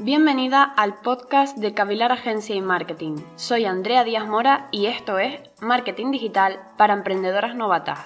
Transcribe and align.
Bienvenida 0.00 0.62
al 0.62 1.00
podcast 1.00 1.58
de 1.58 1.74
Cavilar 1.74 2.12
Agencia 2.12 2.54
y 2.54 2.60
Marketing. 2.60 3.16
Soy 3.34 3.64
Andrea 3.64 4.04
Díaz 4.04 4.28
Mora 4.28 4.68
y 4.70 4.86
esto 4.86 5.18
es 5.18 5.40
Marketing 5.60 6.12
Digital 6.12 6.60
para 6.76 6.94
Emprendedoras 6.94 7.56
Novatas. 7.56 7.98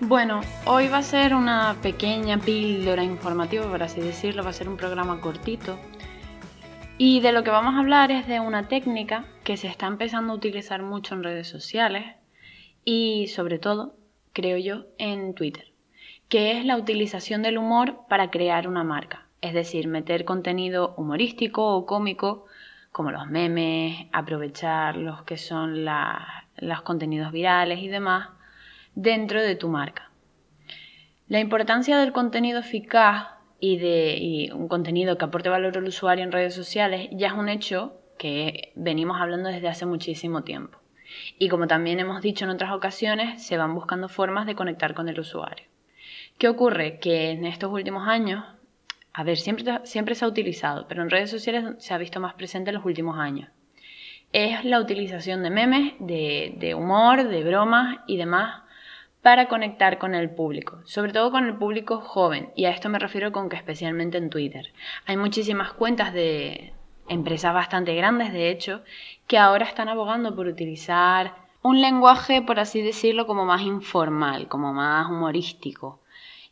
Bueno, 0.00 0.42
hoy 0.66 0.88
va 0.88 0.98
a 0.98 1.02
ser 1.02 1.34
una 1.34 1.76
pequeña 1.80 2.36
píldora 2.36 3.02
informativa, 3.02 3.66
por 3.70 3.82
así 3.82 4.02
decirlo, 4.02 4.44
va 4.44 4.50
a 4.50 4.52
ser 4.52 4.68
un 4.68 4.76
programa 4.76 5.22
cortito. 5.22 5.78
Y 6.98 7.20
de 7.20 7.32
lo 7.32 7.42
que 7.42 7.50
vamos 7.50 7.74
a 7.74 7.78
hablar 7.78 8.10
es 8.10 8.26
de 8.26 8.38
una 8.38 8.68
técnica 8.68 9.24
que 9.44 9.56
se 9.56 9.68
está 9.68 9.86
empezando 9.86 10.34
a 10.34 10.36
utilizar 10.36 10.82
mucho 10.82 11.14
en 11.14 11.24
redes 11.24 11.48
sociales 11.48 12.04
y 12.84 13.28
sobre 13.28 13.58
todo, 13.58 13.96
creo 14.34 14.58
yo, 14.58 14.84
en 14.98 15.34
Twitter 15.34 15.73
que 16.34 16.50
es 16.50 16.64
la 16.64 16.76
utilización 16.76 17.42
del 17.42 17.58
humor 17.58 18.08
para 18.08 18.32
crear 18.32 18.66
una 18.66 18.82
marca. 18.82 19.28
Es 19.40 19.54
decir, 19.54 19.86
meter 19.86 20.24
contenido 20.24 20.92
humorístico 20.96 21.76
o 21.76 21.86
cómico, 21.86 22.46
como 22.90 23.12
los 23.12 23.28
memes, 23.28 24.08
aprovechar 24.10 24.96
los 24.96 25.22
que 25.22 25.36
son 25.36 25.84
los 25.84 26.82
contenidos 26.82 27.30
virales 27.30 27.78
y 27.78 27.86
demás, 27.86 28.30
dentro 28.96 29.40
de 29.40 29.54
tu 29.54 29.68
marca. 29.68 30.10
La 31.28 31.38
importancia 31.38 31.98
del 31.98 32.10
contenido 32.10 32.58
eficaz 32.58 33.28
y 33.60 33.78
de 33.78 34.50
un 34.54 34.66
contenido 34.66 35.16
que 35.16 35.26
aporte 35.26 35.50
valor 35.50 35.78
al 35.78 35.84
usuario 35.84 36.24
en 36.24 36.32
redes 36.32 36.52
sociales 36.52 37.10
ya 37.12 37.28
es 37.28 37.34
un 37.34 37.48
hecho 37.48 38.00
que 38.18 38.72
venimos 38.74 39.20
hablando 39.20 39.50
desde 39.50 39.68
hace 39.68 39.86
muchísimo 39.86 40.42
tiempo. 40.42 40.80
Y 41.38 41.48
como 41.48 41.68
también 41.68 42.00
hemos 42.00 42.22
dicho 42.22 42.44
en 42.44 42.50
otras 42.50 42.72
ocasiones, 42.72 43.46
se 43.46 43.56
van 43.56 43.72
buscando 43.72 44.08
formas 44.08 44.46
de 44.46 44.56
conectar 44.56 44.94
con 44.94 45.08
el 45.08 45.20
usuario. 45.20 45.72
¿Qué 46.38 46.48
ocurre? 46.48 46.98
Que 46.98 47.30
en 47.30 47.44
estos 47.46 47.72
últimos 47.72 48.08
años, 48.08 48.44
a 49.12 49.22
ver, 49.22 49.36
siempre, 49.36 49.80
siempre 49.84 50.14
se 50.14 50.24
ha 50.24 50.28
utilizado, 50.28 50.86
pero 50.88 51.02
en 51.02 51.10
redes 51.10 51.30
sociales 51.30 51.64
se 51.78 51.94
ha 51.94 51.98
visto 51.98 52.20
más 52.20 52.34
presente 52.34 52.70
en 52.70 52.76
los 52.76 52.84
últimos 52.84 53.18
años. 53.18 53.48
Es 54.32 54.64
la 54.64 54.80
utilización 54.80 55.42
de 55.44 55.50
memes, 55.50 55.94
de, 56.00 56.54
de 56.58 56.74
humor, 56.74 57.28
de 57.28 57.44
bromas 57.44 57.98
y 58.06 58.16
demás 58.16 58.62
para 59.22 59.48
conectar 59.48 59.96
con 59.98 60.14
el 60.14 60.28
público, 60.28 60.80
sobre 60.84 61.12
todo 61.12 61.30
con 61.30 61.46
el 61.46 61.54
público 61.54 62.00
joven, 62.00 62.50
y 62.56 62.66
a 62.66 62.70
esto 62.70 62.90
me 62.90 62.98
refiero 62.98 63.32
con 63.32 63.48
que 63.48 63.56
especialmente 63.56 64.18
en 64.18 64.28
Twitter. 64.28 64.72
Hay 65.06 65.16
muchísimas 65.16 65.72
cuentas 65.72 66.12
de 66.12 66.74
empresas 67.08 67.54
bastante 67.54 67.94
grandes, 67.94 68.34
de 68.34 68.50
hecho, 68.50 68.82
que 69.26 69.38
ahora 69.38 69.64
están 69.64 69.88
abogando 69.88 70.34
por 70.36 70.46
utilizar 70.46 71.34
un 71.62 71.80
lenguaje, 71.80 72.42
por 72.42 72.60
así 72.60 72.82
decirlo, 72.82 73.26
como 73.26 73.46
más 73.46 73.62
informal, 73.62 74.46
como 74.48 74.74
más 74.74 75.08
humorístico, 75.08 76.00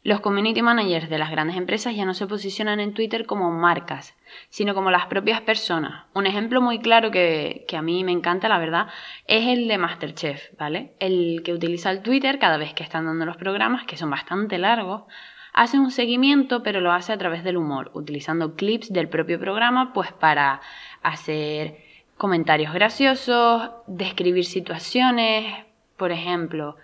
los 0.05 0.21
community 0.21 0.63
managers 0.63 1.09
de 1.09 1.19
las 1.19 1.31
grandes 1.31 1.57
empresas 1.57 1.95
ya 1.95 2.05
no 2.05 2.15
se 2.15 2.27
posicionan 2.27 2.81
en 2.81 2.93
Twitter 2.93 3.25
como 3.25 3.53
marcas, 3.53 4.17
sino 4.49 4.75
como 4.75 4.91
las 4.91 5.07
propias 5.07 5.41
personas. 5.43 6.07
Un 6.13 6.27
ejemplo 6.27 6.61
muy 6.61 6.81
claro 6.81 7.13
que, 7.13 7.65
a 7.73 7.83
mí 7.83 8.03
me 8.03 8.11
encanta, 8.11 8.49
la 8.49 8.59
verdad, 8.59 8.89
es 9.29 9.47
el 9.47 9.69
de 9.69 9.79
Masterchef, 9.79 10.59
¿vale? 10.59 10.93
El 10.99 11.43
que 11.45 11.53
utiliza 11.53 11.91
el 11.91 12.03
Twitter 12.03 12.41
cada 12.41 12.57
vez 12.57 12.75
que 12.75 12.83
están 12.83 13.07
dando 13.07 13.27
los 13.27 13.37
programas, 13.37 13.85
que 13.85 13.97
son 13.97 14.11
bastante 14.11 14.59
largos, 14.59 15.05
hace 15.53 15.79
un 15.79 15.93
seguimiento, 15.93 16.65
pero 16.65 16.81
lo 16.81 16.93
hace 16.93 17.13
a 17.13 17.19
través 17.19 17.45
del 17.45 17.57
humor, 17.57 17.93
utilizando 17.95 18.57
clips 18.57 18.93
del 18.93 19.09
propio 19.09 19.39
programa, 19.39 19.93
pues 19.93 20.11
para 20.13 20.61
hacer 21.03 21.77
comentarios 22.17 22.73
graciosos, 22.73 23.71
describir 23.87 24.47
situaciones, 24.47 25.65
por 25.97 26.11
ejemplo, 26.11 26.77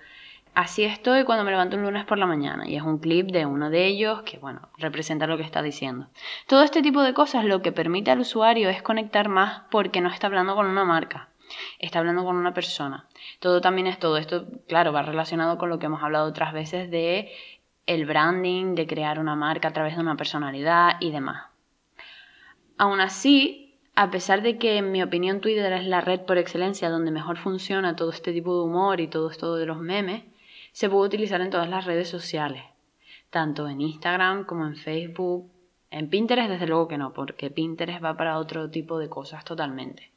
Así 0.58 0.82
estoy 0.82 1.22
cuando 1.22 1.44
me 1.44 1.52
levanto 1.52 1.76
un 1.76 1.84
lunes 1.84 2.04
por 2.04 2.18
la 2.18 2.26
mañana 2.26 2.68
y 2.68 2.74
es 2.74 2.82
un 2.82 2.98
clip 2.98 3.30
de 3.30 3.46
uno 3.46 3.70
de 3.70 3.86
ellos 3.86 4.22
que, 4.22 4.38
bueno, 4.38 4.70
representa 4.76 5.28
lo 5.28 5.36
que 5.36 5.44
está 5.44 5.62
diciendo. 5.62 6.08
Todo 6.48 6.64
este 6.64 6.82
tipo 6.82 7.02
de 7.02 7.14
cosas 7.14 7.44
lo 7.44 7.62
que 7.62 7.70
permite 7.70 8.10
al 8.10 8.18
usuario 8.18 8.68
es 8.68 8.82
conectar 8.82 9.28
más 9.28 9.62
porque 9.70 10.00
no 10.00 10.08
está 10.08 10.26
hablando 10.26 10.56
con 10.56 10.66
una 10.66 10.82
marca, 10.82 11.28
está 11.78 12.00
hablando 12.00 12.24
con 12.24 12.34
una 12.34 12.54
persona. 12.54 13.06
Todo 13.38 13.60
también 13.60 13.86
es 13.86 14.00
todo 14.00 14.16
esto, 14.16 14.48
claro, 14.66 14.92
va 14.92 15.02
relacionado 15.02 15.58
con 15.58 15.68
lo 15.68 15.78
que 15.78 15.86
hemos 15.86 16.02
hablado 16.02 16.26
otras 16.26 16.52
veces 16.52 16.90
de 16.90 17.30
el 17.86 18.04
branding, 18.04 18.74
de 18.74 18.88
crear 18.88 19.20
una 19.20 19.36
marca 19.36 19.68
a 19.68 19.72
través 19.72 19.94
de 19.94 20.02
una 20.02 20.16
personalidad 20.16 20.96
y 20.98 21.12
demás. 21.12 21.46
Aún 22.78 23.00
así, 23.00 23.78
a 23.94 24.10
pesar 24.10 24.42
de 24.42 24.58
que 24.58 24.78
en 24.78 24.90
mi 24.90 25.04
opinión 25.04 25.40
Twitter 25.40 25.72
es 25.74 25.86
la 25.86 26.00
red 26.00 26.22
por 26.22 26.36
excelencia 26.36 26.90
donde 26.90 27.12
mejor 27.12 27.36
funciona 27.36 27.94
todo 27.94 28.10
este 28.10 28.32
tipo 28.32 28.56
de 28.56 28.64
humor 28.64 29.00
y 29.00 29.06
todo 29.06 29.30
esto 29.30 29.54
de 29.54 29.64
los 29.64 29.78
memes, 29.78 30.24
se 30.72 30.88
puede 30.88 31.06
utilizar 31.06 31.40
en 31.40 31.50
todas 31.50 31.68
las 31.68 31.84
redes 31.84 32.08
sociales, 32.08 32.62
tanto 33.30 33.68
en 33.68 33.80
Instagram 33.80 34.44
como 34.44 34.66
en 34.66 34.76
Facebook. 34.76 35.50
En 35.90 36.10
Pinterest 36.10 36.50
desde 36.50 36.66
luego 36.66 36.88
que 36.88 36.98
no, 36.98 37.14
porque 37.14 37.50
Pinterest 37.50 38.04
va 38.04 38.16
para 38.16 38.38
otro 38.38 38.70
tipo 38.70 38.98
de 38.98 39.08
cosas 39.08 39.44
totalmente. 39.44 40.10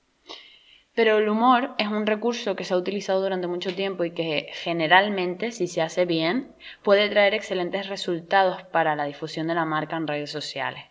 Pero 0.94 1.18
el 1.18 1.30
humor 1.30 1.74
es 1.78 1.88
un 1.88 2.06
recurso 2.06 2.56
que 2.56 2.66
se 2.66 2.74
ha 2.74 2.78
utilizado 2.78 3.22
durante 3.22 3.48
mucho 3.48 3.74
tiempo 3.74 4.04
y 4.04 4.12
que 4.12 4.50
generalmente, 4.52 5.54
si 5.54 5.68
se 5.68 5.82
hace 5.82 6.06
bien, 6.06 6.54
puede 6.84 7.10
traer 7.10 7.34
excelentes 7.34 7.88
resultados 7.88 8.64
para 8.64 8.96
la 8.98 9.06
difusión 9.06 9.48
de 9.48 9.56
la 9.56 9.64
marca 9.64 9.96
en 9.96 10.08
redes 10.08 10.32
sociales. 10.32 10.84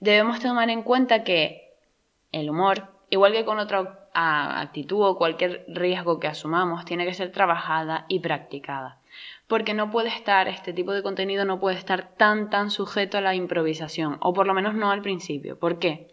Debemos 0.00 0.40
tomar 0.40 0.68
en 0.70 0.82
cuenta 0.82 1.22
que 1.22 1.74
el 2.32 2.50
humor, 2.50 2.88
igual 3.08 3.32
que 3.32 3.44
con 3.44 3.60
otra 3.60 3.99
actitud 4.14 5.02
o 5.02 5.16
cualquier 5.16 5.64
riesgo 5.68 6.18
que 6.20 6.28
asumamos 6.28 6.84
tiene 6.84 7.06
que 7.06 7.14
ser 7.14 7.32
trabajada 7.32 8.06
y 8.08 8.20
practicada. 8.20 8.98
Porque 9.46 9.74
no 9.74 9.90
puede 9.90 10.08
estar, 10.08 10.48
este 10.48 10.72
tipo 10.72 10.92
de 10.92 11.02
contenido 11.02 11.44
no 11.44 11.58
puede 11.58 11.76
estar 11.76 12.14
tan, 12.16 12.50
tan 12.50 12.70
sujeto 12.70 13.18
a 13.18 13.20
la 13.20 13.34
improvisación, 13.34 14.18
o 14.20 14.32
por 14.32 14.46
lo 14.46 14.54
menos 14.54 14.74
no 14.74 14.90
al 14.90 15.02
principio. 15.02 15.58
¿Por 15.58 15.78
qué? 15.78 16.08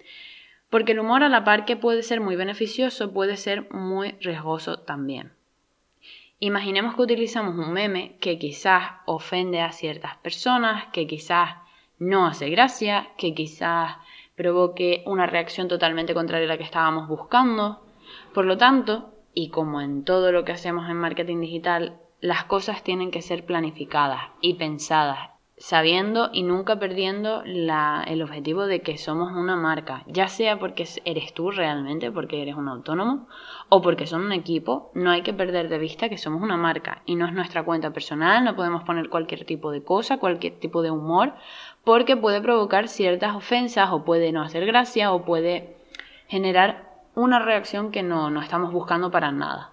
Porque 0.69 0.91
el 0.94 1.00
humor 1.00 1.24
a 1.24 1.30
la 1.30 1.44
par 1.44 1.66
que 1.66 1.78
puede 1.78 2.03
ser 2.03 2.19
muy 2.19 2.36
beneficioso, 2.36 3.13
puede 3.13 3.38
ser 3.38 3.72
muy 3.72 4.12
riesgoso 4.19 4.80
también. 4.80 5.31
Imaginemos 6.40 6.96
que 6.96 7.02
utilizamos 7.02 7.56
un 7.56 7.74
meme 7.74 8.18
que 8.19 8.38
quizás 8.38 8.91
ofende 9.06 9.62
a 9.62 9.72
ciertas 9.72 10.18
personas, 10.18 10.86
que 10.94 11.07
quizás 11.07 11.56
no 12.00 12.28
hace 12.28 12.50
gracia, 12.50 13.09
que 13.18 13.34
quizás 13.34 13.96
provoque 14.36 15.02
una 15.07 15.25
reacción 15.25 15.68
totalmente 15.68 16.13
contraria 16.13 16.46
a 16.46 16.50
la 16.50 16.57
que 16.57 16.63
estábamos 16.63 17.07
buscando. 17.07 17.81
Por 18.34 18.45
lo 18.45 18.57
tanto, 18.57 19.13
y 19.34 19.50
como 19.50 19.81
en 19.81 20.03
todo 20.03 20.31
lo 20.31 20.45
que 20.45 20.51
hacemos 20.51 20.90
en 20.90 20.97
marketing 20.97 21.41
digital, 21.41 22.00
las 22.22 22.45
cosas 22.45 22.84
tienen 22.84 23.12
que 23.12 23.22
ser 23.22 23.45
planificadas 23.45 24.22
y 24.41 24.56
pensadas, 24.56 25.29
sabiendo 25.57 26.29
y 26.34 26.44
nunca 26.44 26.79
perdiendo 26.79 27.44
el 27.44 28.22
objetivo 28.22 28.66
de 28.66 28.81
que 28.81 28.97
somos 28.97 29.31
una 29.31 29.56
marca, 29.56 30.03
ya 30.07 30.28
sea 30.28 30.59
porque 30.59 30.88
eres 31.06 31.34
tú 31.34 31.51
realmente, 31.51 32.12
porque 32.12 32.41
eres 32.41 32.56
un 32.56 32.68
autónomo, 32.68 33.28
o 33.69 33.81
porque 33.81 34.07
son 34.07 34.22
un 34.22 34.31
equipo, 34.31 34.91
no 34.95 35.12
hay 35.12 35.22
que 35.22 35.34
perder 35.34 35.69
de 35.69 35.78
vista 35.78 36.09
que 36.09 36.18
somos 36.18 36.41
una 36.41 36.57
marca 36.57 37.01
y 37.06 37.16
no 37.16 37.28
es 37.28 37.34
nuestra 37.34 37.63
cuenta 37.63 37.91
personal, 37.91 38.44
no 38.44 38.56
podemos 38.56 38.84
poner 38.84 39.09
cualquier 39.09 39.45
tipo 39.45 39.72
de 39.72 39.84
cosa, 39.84 40.18
cualquier 40.18 40.59
tipo 40.59 40.81
de 40.81 40.91
humor, 40.91 41.34
porque 41.84 42.18
puede 42.18 42.41
provocar 42.41 42.88
ciertas 42.88 43.35
ofensas 43.35 43.89
o 43.91 44.03
puede 44.03 44.31
no 44.31 44.41
hacer 44.41 44.66
gracia 44.66 45.12
o 45.12 45.25
puede 45.25 45.78
generar 46.28 46.87
una 47.18 47.40
reacción 47.40 47.92
que 47.92 48.04
no, 48.04 48.30
no 48.30 48.42
estamos 48.42 48.72
buscando 48.72 49.10
para 49.10 49.32
nada. 49.32 49.72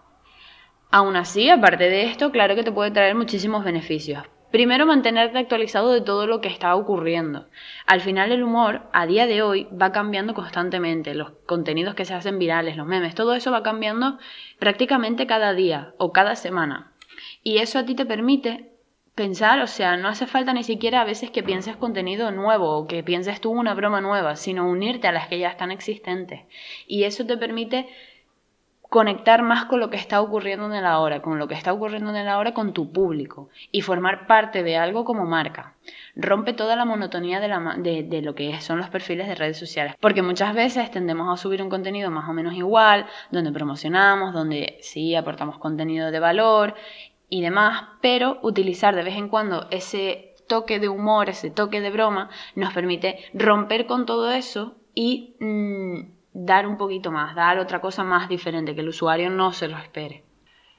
Aún 0.90 1.14
así, 1.14 1.50
aparte 1.50 1.90
de 1.90 2.04
esto, 2.04 2.30
claro 2.30 2.54
que 2.54 2.62
te 2.62 2.72
puede 2.72 2.90
traer 2.90 3.14
muchísimos 3.14 3.64
beneficios. 3.64 4.24
Primero, 4.50 4.86
mantenerte 4.86 5.36
actualizado 5.36 5.92
de 5.92 6.00
todo 6.00 6.26
lo 6.26 6.40
que 6.40 6.48
está 6.48 6.74
ocurriendo. 6.74 7.48
Al 7.86 8.00
final, 8.00 8.32
el 8.32 8.42
humor, 8.42 8.82
a 8.92 9.04
día 9.04 9.26
de 9.26 9.42
hoy, 9.42 9.68
va 9.70 9.92
cambiando 9.92 10.32
constantemente. 10.32 11.14
Los 11.14 11.32
contenidos 11.44 11.94
que 11.94 12.06
se 12.06 12.14
hacen 12.14 12.38
virales, 12.38 12.78
los 12.78 12.86
memes, 12.86 13.14
todo 13.14 13.34
eso 13.34 13.52
va 13.52 13.62
cambiando 13.62 14.18
prácticamente 14.58 15.26
cada 15.26 15.52
día 15.52 15.92
o 15.98 16.12
cada 16.12 16.36
semana. 16.36 16.92
Y 17.42 17.58
eso 17.58 17.78
a 17.78 17.84
ti 17.84 17.94
te 17.94 18.06
permite 18.06 18.73
pensar, 19.14 19.60
o 19.60 19.66
sea, 19.66 19.96
no 19.96 20.08
hace 20.08 20.26
falta 20.26 20.52
ni 20.52 20.64
siquiera 20.64 21.00
a 21.00 21.04
veces 21.04 21.30
que 21.30 21.42
pienses 21.42 21.76
contenido 21.76 22.30
nuevo 22.30 22.76
o 22.76 22.86
que 22.86 23.02
pienses 23.02 23.40
tú 23.40 23.50
una 23.50 23.74
broma 23.74 24.00
nueva, 24.00 24.36
sino 24.36 24.68
unirte 24.68 25.06
a 25.08 25.12
las 25.12 25.28
que 25.28 25.38
ya 25.38 25.48
están 25.48 25.70
existentes. 25.70 26.40
Y 26.86 27.04
eso 27.04 27.24
te 27.24 27.36
permite 27.36 27.86
conectar 28.94 29.42
más 29.42 29.64
con 29.64 29.80
lo 29.80 29.90
que 29.90 29.96
está 29.96 30.20
ocurriendo 30.20 30.66
en 30.66 30.74
el 30.74 30.86
ahora, 30.86 31.20
con 31.20 31.38
lo 31.38 31.48
que 31.48 31.54
está 31.54 31.72
ocurriendo 31.72 32.10
en 32.10 32.16
el 32.16 32.28
ahora 32.28 32.54
con 32.54 32.72
tu 32.72 32.92
público 32.92 33.48
y 33.72 33.80
formar 33.80 34.28
parte 34.28 34.62
de 34.62 34.76
algo 34.76 35.04
como 35.04 35.24
marca. 35.24 35.74
Rompe 36.14 36.52
toda 36.52 36.76
la 36.76 36.84
monotonía 36.84 37.40
de, 37.40 37.48
la, 37.48 37.74
de, 37.76 38.22
lo 38.22 38.36
que 38.36 38.60
son 38.60 38.78
los 38.78 38.90
perfiles 38.90 39.26
de 39.26 39.34
redes 39.34 39.58
sociales, 39.58 39.96
porque 39.98 40.22
muchas 40.22 40.54
veces 40.54 40.92
tendemos 40.92 41.32
a 41.32 41.40
subir 41.40 41.60
un 41.60 41.70
contenido 41.70 42.12
más 42.12 42.28
o 42.28 42.32
menos 42.32 42.54
igual, 42.54 43.06
donde 43.32 43.50
promocionamos, 43.50 44.32
donde 44.32 44.78
sí 44.80 45.16
aportamos 45.16 45.58
contenido 45.58 46.12
de 46.12 46.20
valor 46.20 46.74
y 47.34 47.40
demás, 47.40 47.88
pero 48.00 48.38
utilizar 48.42 48.94
de 48.94 49.02
vez 49.02 49.16
en 49.16 49.28
cuando 49.28 49.66
ese 49.72 50.36
toque 50.46 50.78
de 50.78 50.88
humor, 50.88 51.28
ese 51.28 51.50
toque 51.50 51.80
de 51.80 51.90
broma, 51.90 52.30
nos 52.54 52.72
permite 52.72 53.18
romper 53.34 53.86
con 53.86 54.06
todo 54.06 54.30
eso 54.30 54.76
y 54.94 55.34
mm, 55.40 56.12
dar 56.32 56.68
un 56.68 56.76
poquito 56.76 57.10
más, 57.10 57.34
dar 57.34 57.58
otra 57.58 57.80
cosa 57.80 58.04
más 58.04 58.28
diferente, 58.28 58.76
que 58.76 58.82
el 58.82 58.88
usuario 58.88 59.30
no 59.30 59.52
se 59.52 59.66
lo 59.66 59.76
espere. 59.78 60.22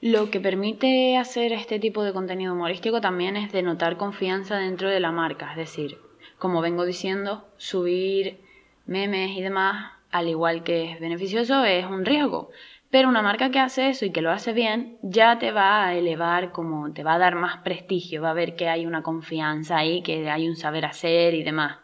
Lo 0.00 0.30
que 0.30 0.40
permite 0.40 1.18
hacer 1.18 1.52
este 1.52 1.78
tipo 1.78 2.02
de 2.04 2.14
contenido 2.14 2.54
humorístico 2.54 3.02
también 3.02 3.36
es 3.36 3.52
denotar 3.52 3.98
confianza 3.98 4.56
dentro 4.56 4.88
de 4.88 5.00
la 5.00 5.12
marca, 5.12 5.50
es 5.50 5.58
decir, 5.58 5.98
como 6.38 6.62
vengo 6.62 6.86
diciendo, 6.86 7.46
subir 7.58 8.40
memes 8.86 9.36
y 9.36 9.42
demás, 9.42 9.92
al 10.10 10.30
igual 10.30 10.62
que 10.62 10.90
es 10.90 11.00
beneficioso, 11.00 11.64
es 11.64 11.84
un 11.84 12.06
riesgo. 12.06 12.48
Pero 12.96 13.10
una 13.10 13.20
marca 13.20 13.50
que 13.50 13.60
hace 13.60 13.90
eso 13.90 14.06
y 14.06 14.10
que 14.10 14.22
lo 14.22 14.30
hace 14.30 14.54
bien, 14.54 14.96
ya 15.02 15.38
te 15.38 15.52
va 15.52 15.84
a 15.84 15.94
elevar 15.94 16.50
como, 16.50 16.94
te 16.94 17.02
va 17.02 17.12
a 17.12 17.18
dar 17.18 17.34
más 17.34 17.58
prestigio, 17.58 18.22
va 18.22 18.30
a 18.30 18.32
ver 18.32 18.56
que 18.56 18.70
hay 18.70 18.86
una 18.86 19.02
confianza 19.02 19.76
ahí, 19.76 20.00
que 20.00 20.30
hay 20.30 20.48
un 20.48 20.56
saber 20.56 20.86
hacer 20.86 21.34
y 21.34 21.42
demás. 21.42 21.76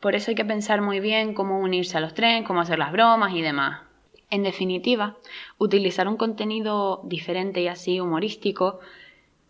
Por 0.00 0.14
eso 0.14 0.30
hay 0.30 0.34
que 0.34 0.46
pensar 0.46 0.80
muy 0.80 0.98
bien 0.98 1.34
cómo 1.34 1.58
unirse 1.60 1.98
a 1.98 2.00
los 2.00 2.14
trenes, 2.14 2.46
cómo 2.46 2.62
hacer 2.62 2.78
las 2.78 2.90
bromas 2.90 3.34
y 3.34 3.42
demás. 3.42 3.82
En 4.30 4.42
definitiva, 4.42 5.18
utilizar 5.58 6.08
un 6.08 6.16
contenido 6.16 7.02
diferente 7.04 7.60
y 7.60 7.68
así 7.68 8.00
humorístico 8.00 8.80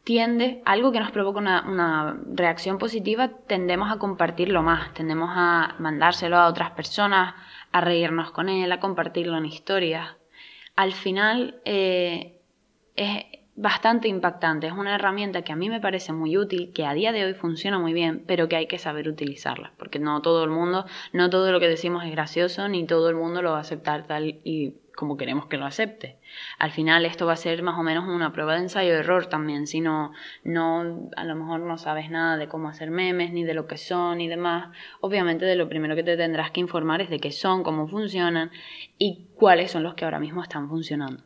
tiende, 0.02 0.60
algo 0.64 0.90
que 0.90 0.98
nos 0.98 1.12
provoca 1.12 1.38
una, 1.38 2.18
reacción 2.34 2.78
positiva, 2.78 3.28
tendemos 3.46 3.92
a 3.92 4.00
compartirlo 4.00 4.64
más, 4.64 4.92
tendemos 4.94 5.30
a 5.32 5.76
mandárselo 5.78 6.36
a 6.36 6.48
otras 6.48 6.72
personas, 6.72 7.36
a 7.70 7.80
reírnos 7.80 8.32
con 8.32 8.48
él, 8.48 8.72
a 8.72 8.80
compartirlo 8.80 9.38
en 9.38 9.46
historias. 9.46 10.19
Al 10.80 10.94
final 10.94 11.60
eh, 11.66 12.40
es 12.96 13.24
bastante 13.54 14.08
impactante, 14.08 14.66
es 14.66 14.72
una 14.72 14.94
herramienta 14.94 15.42
que 15.42 15.52
a 15.52 15.56
mí 15.56 15.68
me 15.68 15.78
parece 15.78 16.14
muy 16.14 16.38
útil, 16.38 16.72
que 16.72 16.86
a 16.86 16.94
día 16.94 17.12
de 17.12 17.22
hoy 17.22 17.34
funciona 17.34 17.78
muy 17.78 17.92
bien, 17.92 18.24
pero 18.26 18.48
que 18.48 18.56
hay 18.56 18.66
que 18.66 18.78
saber 18.78 19.06
utilizarla, 19.06 19.74
porque 19.76 19.98
no 19.98 20.22
todo 20.22 20.42
el 20.42 20.48
mundo, 20.48 20.86
no 21.12 21.28
todo 21.28 21.52
lo 21.52 21.60
que 21.60 21.68
decimos 21.68 22.06
es 22.06 22.12
gracioso, 22.12 22.66
ni 22.68 22.86
todo 22.86 23.10
el 23.10 23.16
mundo 23.16 23.42
lo 23.42 23.50
va 23.50 23.58
a 23.58 23.60
aceptar 23.60 24.06
tal 24.06 24.24
y 24.42 24.72
como 24.96 25.16
queremos 25.16 25.46
que 25.46 25.56
lo 25.56 25.66
acepte. 25.66 26.18
Al 26.58 26.70
final 26.70 27.04
esto 27.04 27.26
va 27.26 27.34
a 27.34 27.36
ser 27.36 27.62
más 27.62 27.78
o 27.78 27.82
menos 27.82 28.08
una 28.08 28.32
prueba 28.32 28.54
de 28.54 28.60
ensayo-error 28.60 29.26
también, 29.26 29.66
si 29.66 29.80
no, 29.80 30.12
no, 30.44 31.10
a 31.16 31.24
lo 31.24 31.34
mejor 31.36 31.60
no 31.60 31.78
sabes 31.78 32.10
nada 32.10 32.36
de 32.36 32.48
cómo 32.48 32.68
hacer 32.68 32.90
memes, 32.90 33.32
ni 33.32 33.44
de 33.44 33.54
lo 33.54 33.66
que 33.66 33.76
son 33.76 34.20
y 34.20 34.28
demás, 34.28 34.74
obviamente 35.00 35.44
de 35.44 35.56
lo 35.56 35.68
primero 35.68 35.96
que 35.96 36.02
te 36.02 36.16
tendrás 36.16 36.50
que 36.50 36.60
informar 36.60 37.00
es 37.00 37.10
de 37.10 37.20
qué 37.20 37.32
son, 37.32 37.62
cómo 37.62 37.88
funcionan 37.88 38.50
y 38.98 39.28
cuáles 39.34 39.70
son 39.70 39.82
los 39.82 39.94
que 39.94 40.04
ahora 40.04 40.20
mismo 40.20 40.42
están 40.42 40.68
funcionando. 40.68 41.22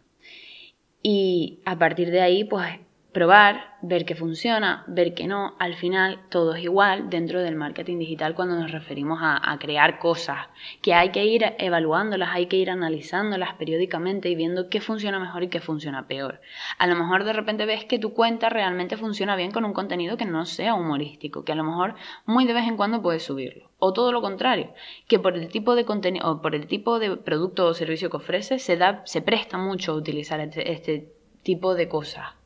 Y 1.03 1.61
a 1.67 1.79
partir 1.79 2.11
de 2.11 2.23
ahí, 2.23 2.45
pues 2.45 2.79
probar, 3.15 3.77
ver 3.81 4.05
que 4.05 4.17
funciona, 4.17 4.85
ver 4.89 5.15
que 5.15 5.29
no, 5.29 5.55
al 5.61 5.75
final 5.75 6.19
todo 6.31 6.57
es 6.57 6.65
igual 6.65 7.11
dentro 7.11 7.41
del 7.41 7.55
marketing 7.55 7.99
digital 7.99 8.35
cuando 8.35 8.57
nos 8.57 8.73
referimos 8.73 9.21
a, 9.23 9.57
crear 9.61 10.01
cosas, 10.01 10.49
que 10.83 10.95
hay 10.95 11.11
que 11.11 11.25
ir 11.25 11.55
evaluándolas, 11.59 12.31
hay 12.33 12.47
que 12.47 12.57
ir 12.57 12.71
analizándolas 12.71 13.55
periódicamente 13.55 14.29
y 14.29 14.35
viendo 14.35 14.69
qué 14.69 14.81
funciona 14.81 15.21
mejor 15.21 15.45
y 15.45 15.49
qué 15.49 15.61
funciona 15.61 16.09
peor. 16.09 16.41
A 16.77 16.89
lo 16.89 16.97
mejor 16.97 17.23
de 17.23 17.33
repente 17.33 17.67
ves 17.67 17.85
que 17.85 18.01
tu 18.01 18.13
cuenta 18.13 18.49
realmente 18.49 18.97
funciona 18.97 19.37
bien 19.37 19.53
con 19.53 19.65
un 19.65 19.73
contenido 19.73 20.17
que 20.17 20.27
no 20.27 20.45
sea 20.45 20.75
humorístico, 20.75 21.45
que 21.45 21.53
a 21.53 21.57
lo 21.57 21.65
mejor 21.65 21.95
muy 22.27 22.47
de 22.47 22.53
vez 22.53 22.67
en 22.67 22.77
cuando 22.77 23.01
puedes 23.01 23.23
subirlo. 23.23 23.71
O 23.79 23.93
todo 23.93 24.11
lo 24.11 24.23
contrario, 24.23 24.75
que 25.07 25.21
por 25.21 25.37
el 25.37 25.49
tipo 25.49 25.77
de 25.77 25.85
contenido 25.85 26.29
o 26.29 26.43
por 26.43 26.57
el 26.57 26.67
tipo 26.67 26.99
de 26.99 27.17
producto 27.17 27.67
o 27.67 27.75
servicio 27.75 28.11
que 28.11 28.17
ofrece 28.17 28.59
se 28.59 28.77
da, 28.77 29.03
se 29.05 29.23
presta 29.23 29.57
mucho 29.57 29.93
a 29.93 29.97
utilizar 29.97 30.41
este, 30.41 30.73
este 30.73 31.13
tipo 31.45 31.77
de 31.77 31.89
cosas. 31.89 32.44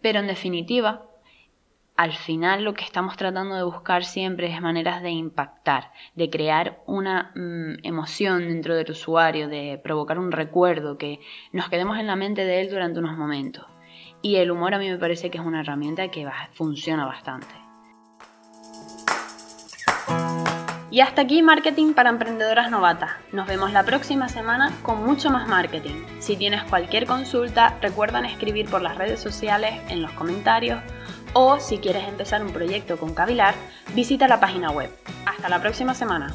Pero 0.00 0.20
en 0.20 0.26
definitiva, 0.26 1.06
al 1.96 2.12
final 2.12 2.64
lo 2.64 2.72
que 2.72 2.84
estamos 2.84 3.16
tratando 3.16 3.54
de 3.54 3.62
buscar 3.62 4.04
siempre 4.04 4.52
es 4.52 4.60
maneras 4.62 5.02
de 5.02 5.10
impactar, 5.10 5.92
de 6.14 6.30
crear 6.30 6.82
una 6.86 7.32
mm, 7.34 7.86
emoción 7.86 8.48
dentro 8.48 8.74
del 8.74 8.90
usuario, 8.90 9.48
de 9.48 9.78
provocar 9.84 10.18
un 10.18 10.32
recuerdo, 10.32 10.96
que 10.96 11.20
nos 11.52 11.68
quedemos 11.68 11.98
en 11.98 12.06
la 12.06 12.16
mente 12.16 12.44
de 12.44 12.62
él 12.62 12.70
durante 12.70 13.00
unos 13.00 13.18
momentos. 13.18 13.66
Y 14.22 14.36
el 14.36 14.50
humor 14.50 14.74
a 14.74 14.78
mí 14.78 14.88
me 14.88 14.98
parece 14.98 15.30
que 15.30 15.38
es 15.38 15.44
una 15.44 15.60
herramienta 15.60 16.08
que 16.08 16.26
funciona 16.52 17.04
bastante. 17.04 17.69
Y 20.92 21.00
hasta 21.00 21.22
aquí 21.22 21.40
Marketing 21.40 21.92
para 21.92 22.10
Emprendedoras 22.10 22.68
Novatas. 22.70 23.12
Nos 23.30 23.46
vemos 23.46 23.72
la 23.72 23.84
próxima 23.84 24.28
semana 24.28 24.72
con 24.82 25.04
mucho 25.04 25.30
más 25.30 25.46
marketing. 25.46 26.04
Si 26.18 26.36
tienes 26.36 26.64
cualquier 26.64 27.06
consulta, 27.06 27.76
recuerda 27.80 28.18
escribir 28.26 28.68
por 28.68 28.82
las 28.82 28.96
redes 28.96 29.20
sociales, 29.20 29.80
en 29.88 30.02
los 30.02 30.10
comentarios 30.12 30.82
o 31.32 31.60
si 31.60 31.78
quieres 31.78 32.08
empezar 32.08 32.42
un 32.44 32.52
proyecto 32.52 32.96
con 32.96 33.14
Cavilar, 33.14 33.54
visita 33.94 34.26
la 34.26 34.40
página 34.40 34.72
web. 34.72 34.90
Hasta 35.26 35.48
la 35.48 35.60
próxima 35.60 35.94
semana. 35.94 36.34